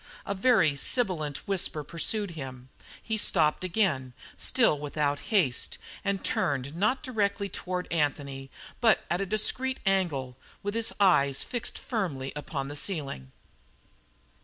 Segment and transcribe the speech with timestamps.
[0.25, 2.69] A very sibilant whisper pursued him.
[3.03, 9.27] He stopped again, still without haste, and turned not directly toward Anthony, but at a
[9.27, 13.31] discreet angle, with his eyes fixed firmly upon the ceiling.